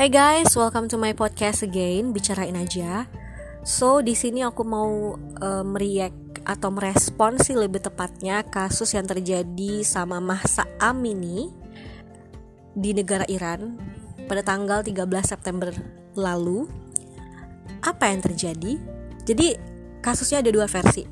[0.00, 3.04] Hai guys, welcome to my podcast again, bicarain aja.
[3.68, 9.84] So di sini aku mau uh, meriak atau merespon sih lebih tepatnya kasus yang terjadi
[9.84, 11.52] sama Mahsa Amini
[12.72, 13.76] di negara Iran
[14.24, 15.68] pada tanggal 13 September
[16.16, 16.64] lalu.
[17.84, 18.80] Apa yang terjadi?
[19.28, 19.52] Jadi
[20.00, 21.04] kasusnya ada dua versi.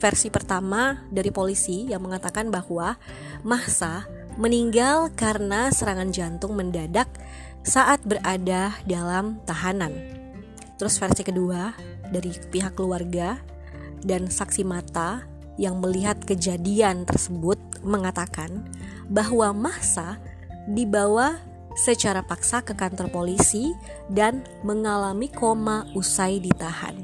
[0.00, 2.96] Versi pertama dari polisi yang mengatakan bahwa
[3.44, 4.08] Mahsa
[4.40, 7.12] meninggal karena serangan jantung mendadak
[7.62, 9.94] saat berada dalam tahanan.
[10.78, 11.74] Terus versi kedua
[12.10, 13.38] dari pihak keluarga
[14.02, 15.22] dan saksi mata
[15.56, 18.66] yang melihat kejadian tersebut mengatakan
[19.06, 20.18] bahwa Mahsa
[20.66, 21.38] dibawa
[21.78, 23.72] secara paksa ke kantor polisi
[24.10, 26.98] dan mengalami koma usai ditahan.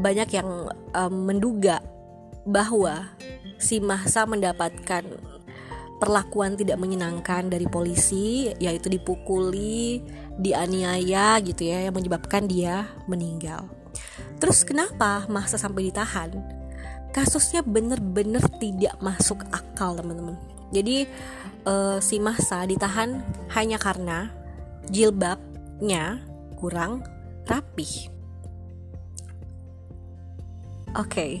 [0.00, 1.80] Banyak yang um, menduga
[2.44, 3.08] bahwa
[3.56, 5.04] si Mahsa mendapatkan
[6.04, 10.04] perlakuan tidak menyenangkan dari polisi yaitu dipukuli,
[10.36, 13.64] dianiaya gitu ya yang menyebabkan dia meninggal.
[14.36, 16.36] Terus kenapa masa sampai ditahan?
[17.08, 20.36] Kasusnya bener-bener tidak masuk akal teman-teman.
[20.76, 21.08] Jadi
[21.64, 23.24] uh, si masa ditahan
[23.56, 24.28] hanya karena
[24.92, 26.20] jilbabnya
[26.60, 27.00] kurang
[27.48, 28.12] rapih.
[30.94, 31.32] Oke, okay.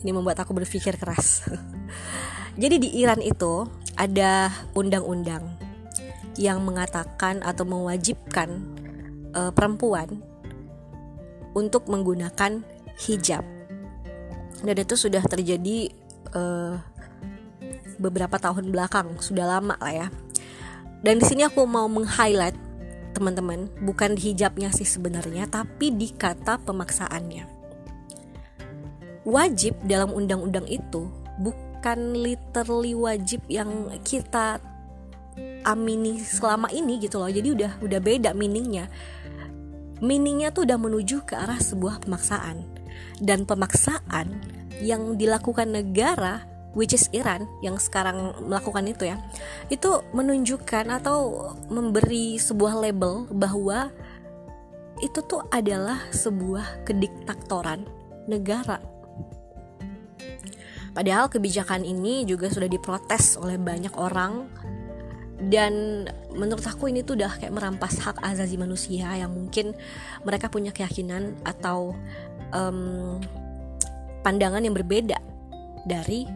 [0.00, 1.44] ini membuat aku berpikir keras.
[2.60, 3.66] Jadi di Iran itu
[3.98, 5.56] ada undang-undang
[6.38, 8.62] yang mengatakan atau mewajibkan
[9.34, 10.22] uh, perempuan
[11.52, 12.62] untuk menggunakan
[13.06, 13.42] hijab.
[14.60, 15.90] Dan itu sudah terjadi
[16.36, 16.76] uh,
[18.00, 20.08] beberapa tahun belakang, sudah lama lah ya.
[21.00, 22.56] Dan di sini aku mau meng-highlight
[23.16, 27.44] teman-teman, bukan di hijabnya sih sebenarnya, tapi di kata pemaksaannya.
[29.24, 31.08] Wajib dalam undang-undang itu
[31.40, 34.60] bukan bukan literally wajib yang kita
[35.64, 37.32] amini selama ini gitu loh.
[37.32, 38.92] Jadi udah udah beda meaningnya.
[40.04, 42.68] Meaningnya tuh udah menuju ke arah sebuah pemaksaan.
[43.16, 44.28] Dan pemaksaan
[44.84, 46.44] yang dilakukan negara
[46.76, 49.16] which is Iran yang sekarang melakukan itu ya
[49.72, 53.90] itu menunjukkan atau memberi sebuah label bahwa
[55.00, 57.84] itu tuh adalah sebuah kediktatoran
[58.30, 58.99] negara
[60.90, 64.50] Padahal kebijakan ini juga sudah diprotes oleh banyak orang
[65.40, 66.04] dan
[66.36, 69.72] menurut aku ini tuh udah kayak merampas hak azazi manusia yang mungkin
[70.20, 71.96] mereka punya keyakinan atau
[72.52, 73.16] um,
[74.20, 75.16] pandangan yang berbeda
[75.88, 76.28] dari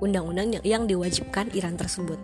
[0.00, 2.16] undang-undang yang, diwajibkan Iran tersebut.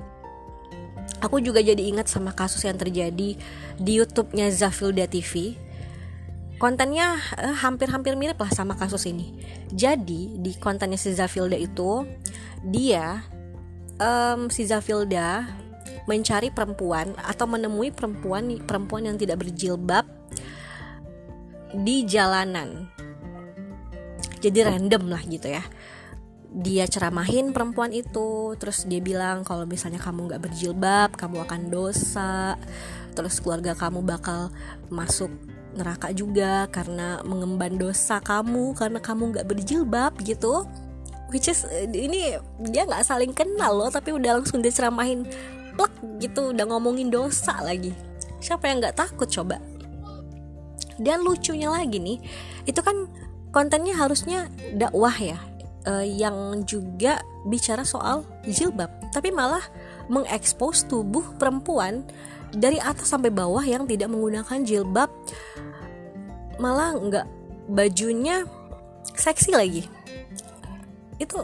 [1.21, 3.37] Aku juga jadi ingat sama kasus yang terjadi
[3.77, 5.59] di YouTube-nya Zafilda TV
[6.59, 7.19] kontennya
[7.59, 9.35] hampir hampir-hampir mirip lah sama kasus ini.
[9.75, 12.07] Jadi di kontennya si Zafilda itu
[12.65, 13.21] dia
[13.99, 15.45] um, si Zafilda
[16.05, 20.05] mencari perempuan atau menemui perempuan perempuan yang tidak berjilbab
[21.75, 22.89] di jalanan.
[24.45, 25.65] Jadi random lah gitu ya.
[26.55, 32.55] Dia ceramahin perempuan itu, terus dia bilang kalau misalnya kamu nggak berjilbab, kamu akan dosa,
[33.19, 34.55] terus keluarga kamu bakal
[34.87, 35.35] masuk
[35.75, 40.67] neraka juga karena mengemban dosa kamu karena kamu nggak berjilbab gitu.
[41.31, 42.39] Which is eh, ini
[42.71, 45.27] dia nggak saling kenal loh tapi udah langsung diceramahin
[45.75, 47.91] plek gitu udah ngomongin dosa lagi.
[48.39, 49.59] Siapa yang nggak takut coba?
[50.95, 52.19] Dan lucunya lagi nih
[52.71, 53.11] itu kan
[53.51, 55.39] kontennya harusnya dakwah ya
[55.87, 59.63] uh, yang juga bicara soal jilbab tapi malah
[60.09, 62.05] mengekspos tubuh perempuan
[62.55, 65.11] dari atas sampai bawah yang tidak menggunakan jilbab
[66.63, 67.27] malah nggak
[67.71, 68.47] bajunya
[69.15, 69.83] seksi lagi.
[71.19, 71.43] Itu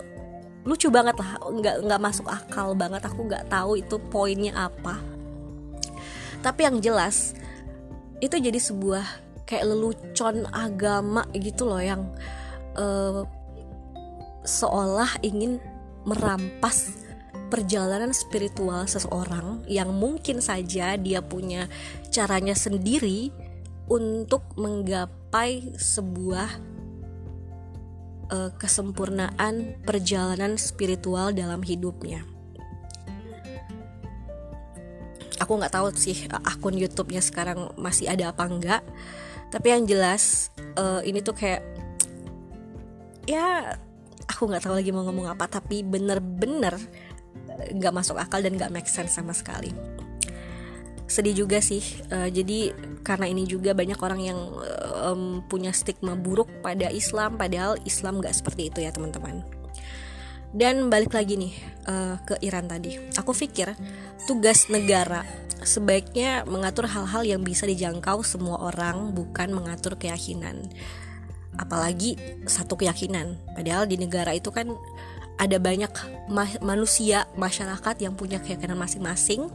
[0.63, 4.99] lucu banget lah nggak nggak masuk akal banget aku nggak tahu itu poinnya apa.
[6.41, 7.35] Tapi yang jelas
[8.21, 9.05] itu jadi sebuah
[9.49, 12.07] kayak lelucon agama gitu loh yang
[12.79, 13.27] uh,
[14.47, 15.59] seolah ingin
[16.07, 17.10] merampas
[17.51, 21.67] perjalanan spiritual seseorang yang mungkin saja dia punya
[22.15, 23.35] caranya sendiri
[23.91, 26.49] untuk menggapai sebuah
[28.31, 32.23] uh, kesempurnaan perjalanan spiritual dalam hidupnya.
[35.43, 38.83] Aku nggak tahu sih akun YouTube-nya sekarang masih ada apa enggak,
[39.51, 41.65] tapi yang jelas uh, ini tuh kayak
[43.25, 43.75] ya
[44.29, 46.77] aku nggak tahu lagi mau ngomong apa, tapi bener-bener
[47.75, 49.73] nggak masuk akal dan nggak make sense sama sekali.
[51.11, 51.83] Sedih juga sih.
[52.09, 52.71] Uh, jadi
[53.03, 54.39] karena ini juga banyak orang yang
[55.03, 59.43] um, punya stigma buruk pada Islam padahal Islam gak seperti itu ya teman-teman.
[60.51, 61.55] Dan balik lagi nih
[61.91, 62.95] uh, ke Iran tadi.
[63.19, 63.75] Aku pikir
[64.27, 65.27] tugas negara
[65.63, 70.67] sebaiknya mengatur hal-hal yang bisa dijangkau semua orang bukan mengatur keyakinan.
[71.59, 73.39] Apalagi satu keyakinan.
[73.55, 74.75] Padahal di negara itu kan
[75.41, 75.89] ada banyak
[76.29, 79.49] ma manusia masyarakat yang punya keyakinan masing-masing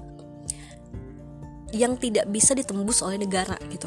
[1.69, 3.85] yang tidak bisa ditembus oleh negara gitu.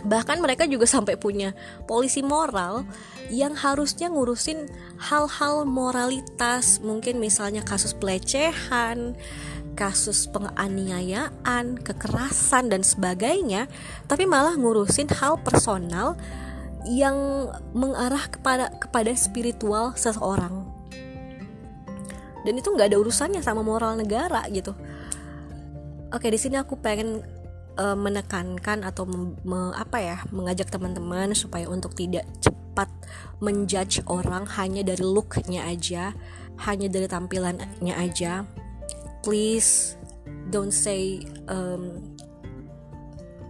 [0.00, 1.52] Bahkan mereka juga sampai punya
[1.84, 2.88] polisi moral
[3.28, 4.66] yang harusnya ngurusin
[4.96, 6.80] hal-hal moralitas.
[6.80, 9.14] Mungkin misalnya kasus pelecehan
[9.78, 13.64] kasus penganiayaan kekerasan dan sebagainya
[14.04, 16.20] tapi malah ngurusin hal personal
[16.84, 20.69] yang mengarah kepada kepada spiritual seseorang
[22.46, 24.72] dan itu nggak ada urusannya sama moral negara gitu.
[26.10, 27.22] Oke di sini aku pengen
[27.78, 29.06] uh, menekankan atau
[29.46, 32.90] me, apa ya mengajak teman-teman supaya untuk tidak cepat
[33.38, 36.14] menjudge orang hanya dari looknya aja
[36.66, 38.44] hanya dari tampilannya aja.
[39.24, 39.96] Please
[40.52, 42.16] don't say um,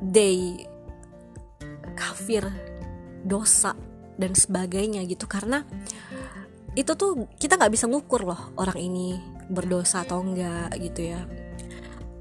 [0.02, 0.66] they
[1.98, 2.46] kafir
[3.26, 3.75] dosa
[4.16, 5.26] dan sebagainya gitu.
[5.26, 5.66] Karena
[6.81, 9.21] itu tuh kita nggak bisa ngukur loh orang ini
[9.53, 11.21] berdosa atau enggak gitu ya.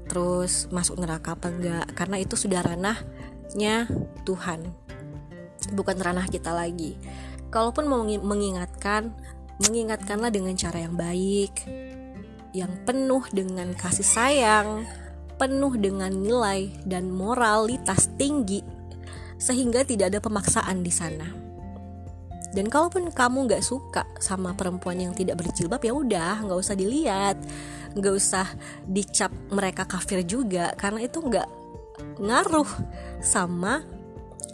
[0.04, 3.88] Terus masuk neraka apa enggak karena itu sudah ranahnya
[4.28, 4.68] Tuhan
[5.72, 7.00] bukan ranah kita lagi.
[7.48, 9.16] Kalaupun mau mengingatkan
[9.60, 11.52] mengingatkanlah dengan cara yang baik
[12.50, 14.82] yang penuh dengan kasih sayang
[15.38, 18.60] penuh dengan nilai dan moralitas tinggi
[19.40, 21.49] sehingga tidak ada pemaksaan di sana
[22.50, 27.36] dan kalaupun kamu nggak suka sama perempuan yang tidak berjilbab ya udah nggak usah dilihat
[27.94, 28.46] nggak usah
[28.86, 31.48] dicap mereka kafir juga karena itu nggak
[32.20, 32.68] ngaruh
[33.22, 33.82] sama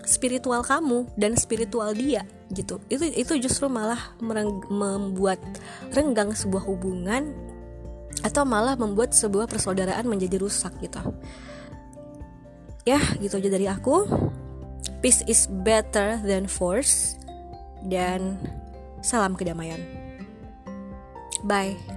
[0.06, 2.22] spiritual kamu dan spiritual dia
[2.54, 2.78] gitu.
[2.86, 4.14] Itu itu justru malah
[4.70, 5.42] membuat
[5.90, 7.34] renggang sebuah hubungan
[8.22, 11.02] atau malah membuat sebuah persaudaraan menjadi rusak gitu.
[12.86, 14.06] Ya gitu aja dari aku.
[15.02, 17.15] Peace is better than force
[17.84, 18.40] dan
[19.04, 19.80] salam kedamaian.
[21.44, 21.95] Bye